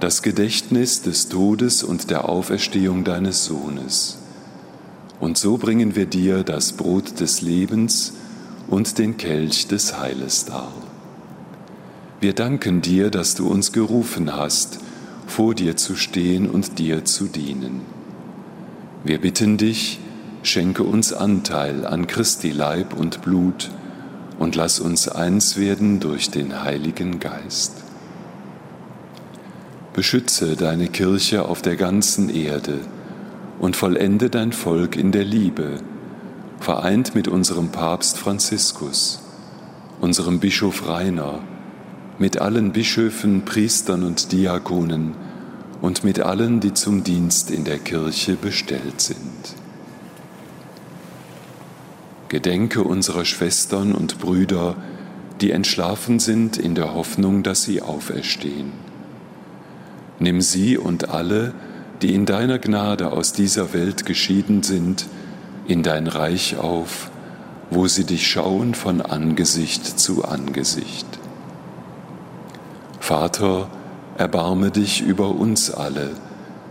das 0.00 0.22
Gedächtnis 0.22 1.02
des 1.02 1.28
Todes 1.28 1.84
und 1.84 2.10
der 2.10 2.28
Auferstehung 2.28 3.04
deines 3.04 3.44
Sohnes. 3.44 4.18
Und 5.20 5.38
so 5.38 5.58
bringen 5.58 5.94
wir 5.94 6.06
dir 6.06 6.42
das 6.42 6.72
Brot 6.72 7.20
des 7.20 7.40
Lebens 7.40 8.14
und 8.66 8.98
den 8.98 9.16
Kelch 9.16 9.68
des 9.68 9.96
Heiles 9.96 10.44
dar. 10.46 10.72
Wir 12.18 12.32
danken 12.32 12.80
dir, 12.80 13.10
dass 13.10 13.34
du 13.34 13.46
uns 13.46 13.72
gerufen 13.72 14.34
hast, 14.34 14.78
vor 15.26 15.54
dir 15.54 15.76
zu 15.76 15.96
stehen 15.96 16.48
und 16.48 16.78
dir 16.78 17.04
zu 17.04 17.26
dienen. 17.26 17.82
Wir 19.04 19.20
bitten 19.20 19.58
dich, 19.58 20.00
schenke 20.42 20.82
uns 20.82 21.12
Anteil 21.12 21.84
an 21.84 22.06
Christi 22.06 22.52
Leib 22.52 22.98
und 22.98 23.20
Blut 23.20 23.70
und 24.38 24.54
lass 24.54 24.80
uns 24.80 25.08
eins 25.08 25.58
werden 25.58 26.00
durch 26.00 26.30
den 26.30 26.62
Heiligen 26.62 27.20
Geist. 27.20 27.72
Beschütze 29.92 30.56
deine 30.56 30.88
Kirche 30.88 31.46
auf 31.46 31.60
der 31.60 31.76
ganzen 31.76 32.30
Erde 32.30 32.80
und 33.58 33.76
vollende 33.76 34.30
dein 34.30 34.52
Volk 34.52 34.96
in 34.96 35.12
der 35.12 35.24
Liebe, 35.24 35.80
vereint 36.60 37.14
mit 37.14 37.28
unserem 37.28 37.68
Papst 37.68 38.16
Franziskus, 38.18 39.20
unserem 40.00 40.40
Bischof 40.40 40.88
Rainer, 40.88 41.40
mit 42.18 42.40
allen 42.40 42.72
Bischöfen, 42.72 43.44
Priestern 43.44 44.02
und 44.02 44.32
Diakonen 44.32 45.14
und 45.82 46.04
mit 46.04 46.20
allen, 46.20 46.60
die 46.60 46.72
zum 46.72 47.04
Dienst 47.04 47.50
in 47.50 47.64
der 47.64 47.78
Kirche 47.78 48.36
bestellt 48.36 49.00
sind. 49.00 49.54
Gedenke 52.28 52.82
unserer 52.82 53.24
Schwestern 53.24 53.92
und 53.92 54.18
Brüder, 54.18 54.76
die 55.40 55.50
entschlafen 55.50 56.18
sind 56.18 56.56
in 56.56 56.74
der 56.74 56.94
Hoffnung, 56.94 57.42
dass 57.42 57.62
sie 57.62 57.82
auferstehen. 57.82 58.72
Nimm 60.18 60.40
sie 60.40 60.78
und 60.78 61.10
alle, 61.10 61.52
die 62.02 62.14
in 62.14 62.26
deiner 62.26 62.58
Gnade 62.58 63.12
aus 63.12 63.32
dieser 63.32 63.72
Welt 63.72 64.06
geschieden 64.06 64.62
sind, 64.62 65.06
in 65.68 65.82
dein 65.82 66.06
Reich 66.06 66.56
auf, 66.56 67.10
wo 67.70 67.86
sie 67.86 68.04
dich 68.04 68.28
schauen 68.28 68.74
von 68.74 69.00
Angesicht 69.02 69.98
zu 69.98 70.24
Angesicht. 70.24 71.06
Vater, 73.06 73.68
erbarme 74.18 74.72
dich 74.72 75.00
über 75.00 75.28
uns 75.28 75.70
alle, 75.70 76.10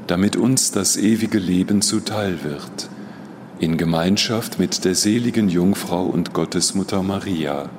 damit 0.05 0.35
uns 0.35 0.69
das 0.69 0.97
ewige 0.97 1.39
Leben 1.39 1.81
zuteil 1.81 2.43
wird, 2.43 2.89
in 3.59 3.77
Gemeinschaft 3.77 4.59
mit 4.59 4.83
der 4.83 4.95
seligen 4.95 5.47
Jungfrau 5.47 6.03
und 6.03 6.33
Gottesmutter 6.33 7.03
Maria, 7.03 7.69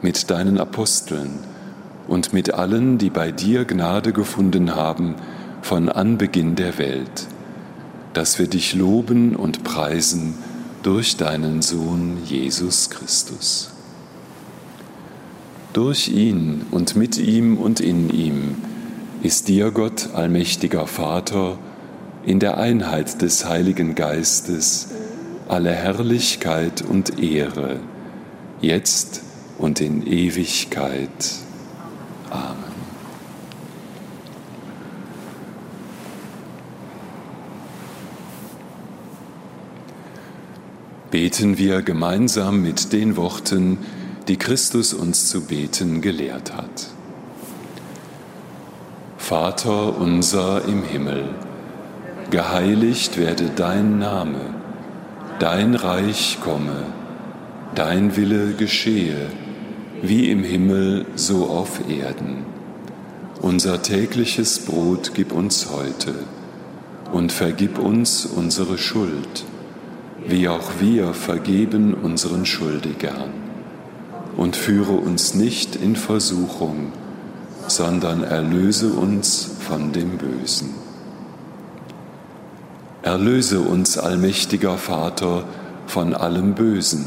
mit 0.00 0.30
deinen 0.30 0.56
Aposteln 0.56 1.40
und 2.06 2.32
mit 2.32 2.54
allen, 2.54 2.96
die 2.96 3.10
bei 3.10 3.32
dir 3.32 3.66
Gnade 3.66 4.14
gefunden 4.14 4.74
haben 4.74 5.16
von 5.60 5.90
Anbeginn 5.90 6.56
der 6.56 6.78
Welt, 6.78 7.26
dass 8.14 8.38
wir 8.38 8.46
dich 8.46 8.74
loben 8.74 9.36
und 9.36 9.62
preisen 9.62 10.38
durch 10.82 11.18
deinen 11.18 11.60
Sohn 11.60 12.16
Jesus 12.24 12.88
Christus. 12.88 13.72
Durch 15.78 16.08
ihn 16.08 16.62
und 16.72 16.96
mit 16.96 17.18
ihm 17.18 17.56
und 17.56 17.78
in 17.78 18.10
ihm 18.10 18.56
ist 19.22 19.46
dir 19.46 19.70
Gott, 19.70 20.08
allmächtiger 20.12 20.88
Vater, 20.88 21.56
in 22.26 22.40
der 22.40 22.58
Einheit 22.58 23.22
des 23.22 23.44
Heiligen 23.44 23.94
Geistes 23.94 24.88
alle 25.46 25.70
Herrlichkeit 25.70 26.82
und 26.82 27.22
Ehre, 27.22 27.78
jetzt 28.60 29.22
und 29.56 29.80
in 29.80 30.04
Ewigkeit. 30.04 31.36
Amen. 32.28 32.56
Beten 41.12 41.56
wir 41.56 41.82
gemeinsam 41.82 42.62
mit 42.62 42.92
den 42.92 43.16
Worten, 43.16 43.78
die 44.28 44.36
Christus 44.36 44.92
uns 44.92 45.28
zu 45.30 45.40
beten 45.40 46.02
gelehrt 46.02 46.54
hat. 46.54 46.88
Vater 49.16 49.98
unser 49.98 50.64
im 50.66 50.82
Himmel, 50.82 51.30
geheiligt 52.30 53.16
werde 53.16 53.50
dein 53.56 53.98
Name, 53.98 54.40
dein 55.38 55.74
Reich 55.74 56.38
komme, 56.42 56.86
dein 57.74 58.16
Wille 58.16 58.52
geschehe, 58.52 59.30
wie 60.02 60.30
im 60.30 60.44
Himmel 60.44 61.06
so 61.16 61.46
auf 61.46 61.88
Erden. 61.88 62.44
Unser 63.40 63.82
tägliches 63.82 64.58
Brot 64.60 65.12
gib 65.14 65.32
uns 65.32 65.70
heute 65.70 66.14
und 67.12 67.32
vergib 67.32 67.78
uns 67.78 68.26
unsere 68.26 68.76
Schuld, 68.76 69.44
wie 70.26 70.48
auch 70.48 70.70
wir 70.80 71.14
vergeben 71.14 71.94
unseren 71.94 72.44
Schuldigern. 72.44 73.47
Und 74.38 74.56
führe 74.56 74.92
uns 74.92 75.34
nicht 75.34 75.76
in 75.76 75.96
Versuchung, 75.96 76.92
sondern 77.66 78.24
erlöse 78.24 78.88
uns 78.88 79.50
von 79.60 79.92
dem 79.92 80.16
Bösen. 80.16 80.70
Erlöse 83.02 83.60
uns, 83.60 83.98
allmächtiger 83.98 84.78
Vater, 84.78 85.44
von 85.86 86.14
allem 86.14 86.54
Bösen 86.54 87.04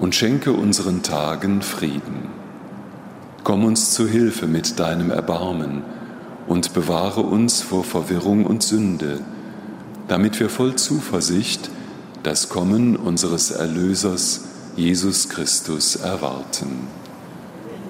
und 0.00 0.14
schenke 0.14 0.52
unseren 0.52 1.02
Tagen 1.02 1.62
Frieden. 1.62 2.28
Komm 3.42 3.64
uns 3.64 3.92
zu 3.92 4.08
Hilfe 4.08 4.46
mit 4.46 4.78
deinem 4.78 5.10
Erbarmen 5.10 5.82
und 6.46 6.74
bewahre 6.74 7.20
uns 7.20 7.62
vor 7.62 7.84
Verwirrung 7.84 8.44
und 8.44 8.62
Sünde, 8.62 9.20
damit 10.08 10.38
wir 10.40 10.48
voll 10.48 10.76
Zuversicht 10.76 11.70
das 12.22 12.48
Kommen 12.48 12.96
unseres 12.96 13.50
Erlösers 13.50 14.45
Jesus 14.76 15.28
Christus 15.30 15.96
erwarten. 15.96 16.86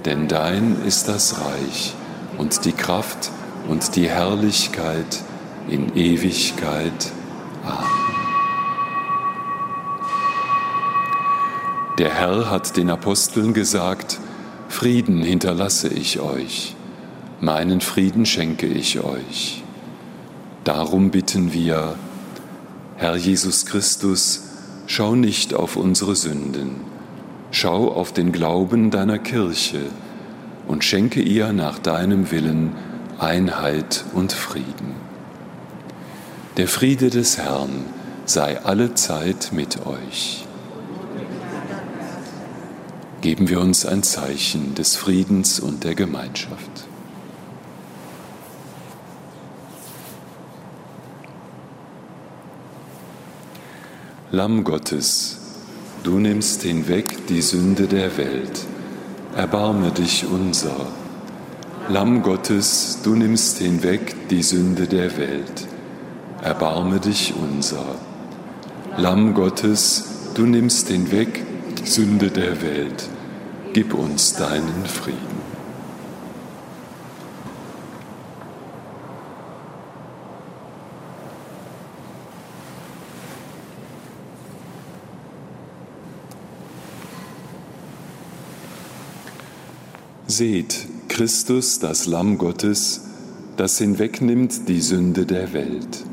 Denn 0.04 0.28
dein 0.28 0.84
ist 0.84 1.08
das 1.08 1.40
Reich 1.40 1.94
und 2.38 2.64
die 2.64 2.72
Kraft 2.72 3.30
und 3.68 3.96
die 3.96 4.08
Herrlichkeit 4.08 5.24
in 5.68 5.96
Ewigkeit. 5.96 7.12
Amen. 7.64 8.06
Der 11.98 12.14
Herr 12.14 12.50
hat 12.50 12.76
den 12.76 12.90
Aposteln 12.90 13.54
gesagt, 13.54 14.20
Frieden 14.68 15.22
hinterlasse 15.22 15.88
ich 15.88 16.20
euch, 16.20 16.76
meinen 17.40 17.80
Frieden 17.80 18.26
schenke 18.26 18.66
ich 18.66 19.00
euch. 19.00 19.64
Darum 20.62 21.10
bitten 21.10 21.52
wir, 21.52 21.96
Herr 22.96 23.16
Jesus 23.16 23.64
Christus, 23.66 24.45
schau 24.86 25.14
nicht 25.14 25.54
auf 25.54 25.76
unsere 25.76 26.16
Sünden, 26.16 26.80
Schau 27.50 27.90
auf 27.90 28.12
den 28.12 28.32
Glauben 28.32 28.90
deiner 28.90 29.18
Kirche 29.18 29.80
und 30.66 30.84
schenke 30.84 31.22
ihr 31.22 31.52
nach 31.52 31.78
deinem 31.78 32.30
Willen 32.30 32.72
Einheit 33.18 34.04
und 34.12 34.32
Frieden. 34.32 34.94
Der 36.56 36.68
Friede 36.68 37.08
des 37.08 37.38
Herrn 37.38 37.84
sei 38.24 38.60
alle 38.62 38.94
Zeit 38.94 39.52
mit 39.52 39.86
euch. 39.86 40.44
Geben 43.22 43.48
wir 43.48 43.60
uns 43.60 43.86
ein 43.86 44.02
Zeichen 44.02 44.74
des 44.74 44.96
Friedens 44.96 45.58
und 45.58 45.84
der 45.84 45.94
Gemeinschaft. 45.94 46.85
Lamm 54.32 54.64
Gottes, 54.64 55.38
Du 56.02 56.18
nimmst 56.18 56.62
hinweg 56.62 57.28
die 57.28 57.40
Sünde 57.42 57.86
der 57.86 58.16
Welt. 58.16 58.66
Erbarme 59.36 59.92
dich 59.92 60.26
unser. 60.28 60.86
Lamm 61.88 62.22
Gottes, 62.22 63.00
du 63.04 63.14
nimmst 63.14 63.58
hinweg 63.58 64.28
die 64.28 64.42
Sünde 64.42 64.88
der 64.88 65.16
Welt. 65.16 65.68
Erbarme 66.42 66.98
dich 66.98 67.34
unser. 67.40 67.84
Lamm 68.96 69.34
Gottes, 69.34 70.04
du 70.34 70.44
nimmst 70.44 70.88
hinweg 70.88 71.44
die 71.80 71.88
Sünde 71.88 72.30
der 72.30 72.62
Welt. 72.62 73.08
Gib 73.74 73.94
uns 73.94 74.34
deinen 74.34 74.86
Frieden. 74.86 75.35
Seht, 90.28 90.88
Christus, 91.06 91.78
das 91.78 92.06
Lamm 92.06 92.36
Gottes, 92.36 93.02
das 93.56 93.78
hinwegnimmt 93.78 94.68
die 94.68 94.80
Sünde 94.80 95.24
der 95.24 95.52
Welt. 95.52 96.04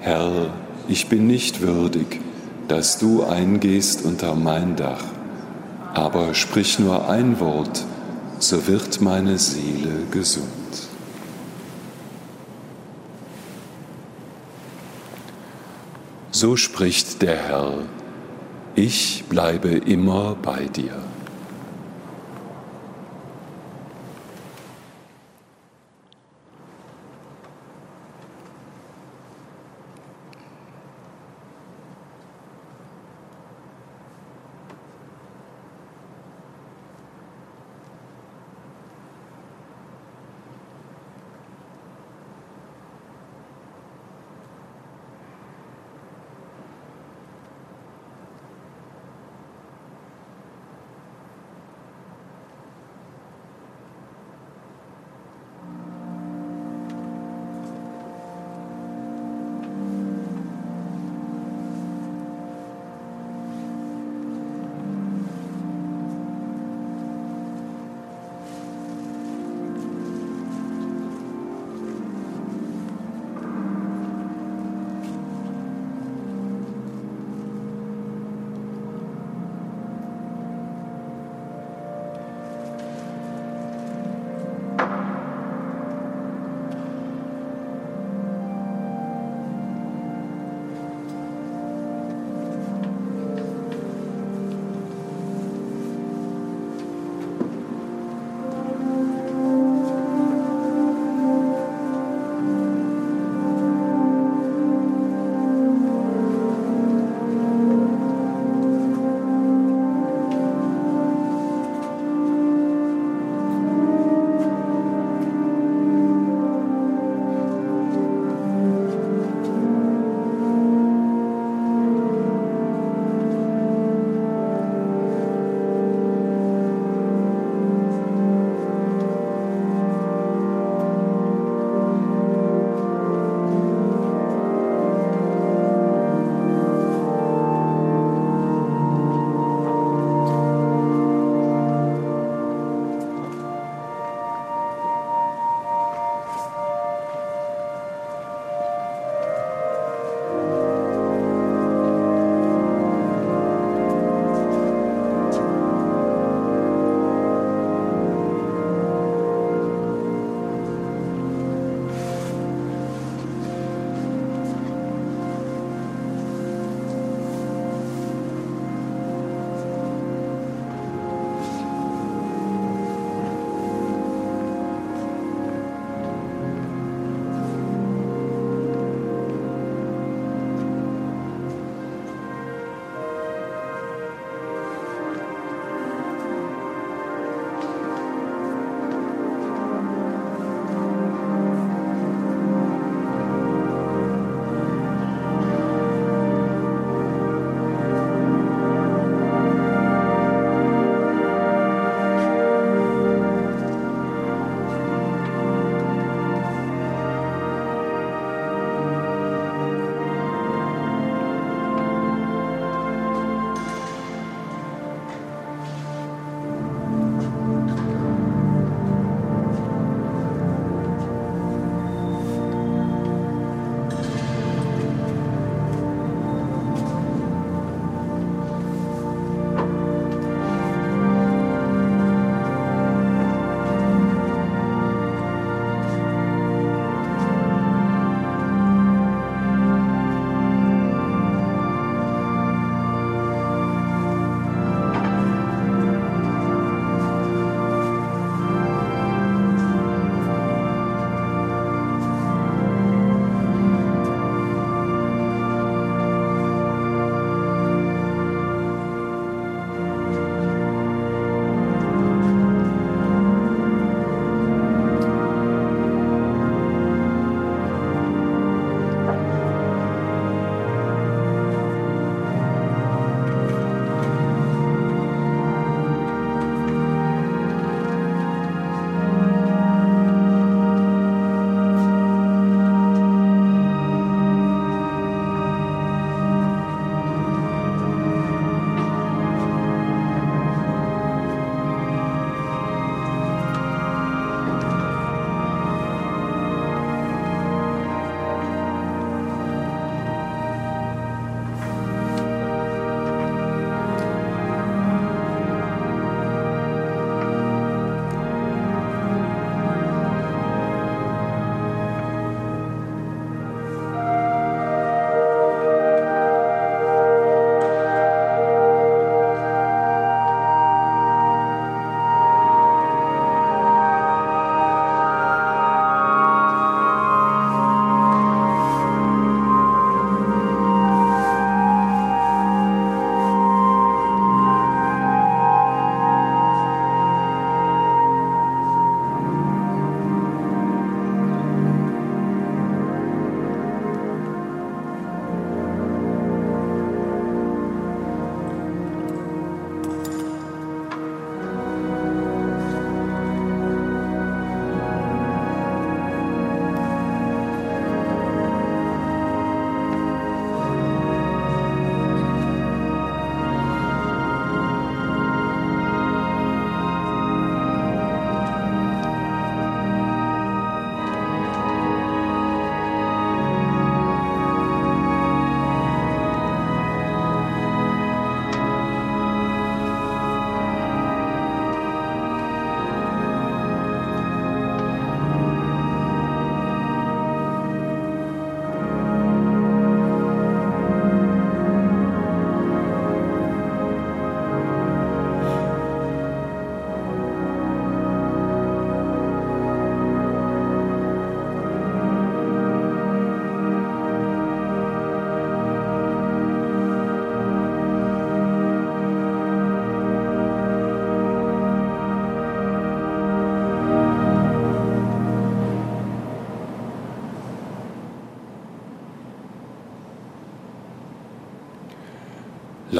Herr, 0.00 0.52
ich 0.88 1.08
bin 1.08 1.28
nicht 1.28 1.60
würdig, 1.60 2.20
dass 2.66 2.98
du 2.98 3.22
eingehst 3.22 4.04
unter 4.04 4.34
mein 4.34 4.74
Dach, 4.74 5.04
aber 5.94 6.34
sprich 6.34 6.80
nur 6.80 7.08
ein 7.08 7.38
Wort, 7.38 7.84
so 8.40 8.66
wird 8.66 9.00
meine 9.00 9.38
Seele 9.38 10.06
gesund. 10.10 10.48
So 16.32 16.56
spricht 16.56 17.22
der 17.22 17.36
Herr, 17.36 17.74
ich 18.74 19.22
bleibe 19.28 19.68
immer 19.68 20.34
bei 20.34 20.64
dir. 20.64 20.96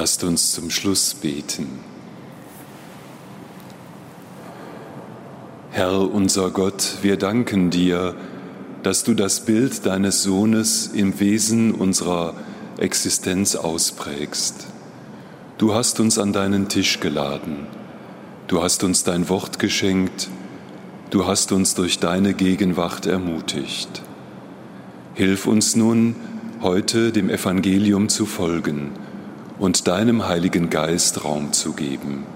Lasst 0.03 0.24
uns 0.24 0.50
zum 0.50 0.68
Schluss 0.68 1.14
beten. 1.14 1.78
Herr 5.70 6.12
unser 6.12 6.50
Gott, 6.50 6.96
wir 7.03 7.16
danken 7.16 7.70
dir, 7.70 8.16
dass 8.82 9.05
du 9.05 9.14
das 9.14 9.44
Bild 9.44 9.86
deines 9.86 10.24
Sohnes 10.24 10.88
im 10.88 11.20
Wesen 11.20 11.72
unserer 11.72 12.34
Existenz 12.78 13.55
ausprägst. 13.55 14.66
Du 15.59 15.72
hast 15.72 16.00
uns 16.00 16.18
an 16.18 16.32
deinen 16.32 16.68
Tisch 16.68 16.98
geladen, 16.98 17.68
du 18.48 18.61
hast 18.61 18.82
uns 18.82 19.05
dein 19.05 19.28
Wort 19.28 19.61
geschenkt, 19.61 20.30
du 21.11 21.28
hast 21.28 21.53
uns 21.53 21.76
durch 21.76 22.00
deine 22.00 22.34
Gegenwart 22.34 23.07
ermutigt. 23.07 24.03
Hilf 25.14 25.46
uns 25.46 25.76
nun, 25.76 26.16
heute 26.61 27.12
dem 27.12 27.30
Evangelium 27.30 28.09
zu 28.09 28.26
folgen 28.26 28.90
und 29.63 29.87
deinem 29.87 30.27
Heiligen 30.27 30.71
Geist 30.71 31.25
Raum 31.25 31.53
zu 31.53 31.73
geben. 31.73 32.27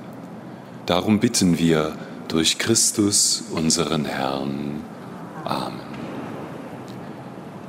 Darum 0.87 1.18
bitten 1.18 1.59
wir 1.59 1.97
durch 2.29 2.57
Christus, 2.57 3.43
unseren 3.51 4.05
Herrn. 4.05 4.85
Amen. 5.45 5.81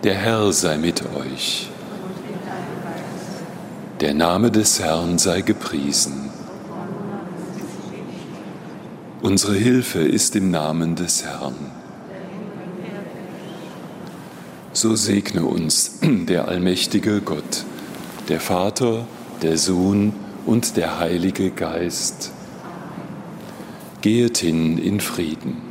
Der 0.04 0.14
Herr 0.14 0.54
sei 0.54 0.78
mit 0.78 1.02
euch. 1.16 1.72
Der 4.00 4.14
Name 4.14 4.52
des 4.52 4.80
Herrn 4.80 5.18
sei 5.18 5.42
gepriesen. 5.42 6.30
Unsere 9.24 9.56
Hilfe 9.56 10.02
ist 10.02 10.36
im 10.36 10.52
Namen 10.52 10.96
des 10.96 11.26
Herrn. 11.26 11.72
So 14.72 14.96
segne 14.96 15.46
uns 15.46 15.98
der 16.04 16.48
allmächtige 16.48 17.22
Gott, 17.22 17.66
der 18.30 18.40
Vater, 18.40 19.08
der 19.42 19.58
Sohn 19.58 20.14
und 20.46 20.78
der 20.78 21.00
Heilige 21.00 21.52
Geist. 21.52 22.32
Gehet 24.02 24.38
hin 24.38 24.78
in 24.78 25.00
Frieden. 25.00 25.67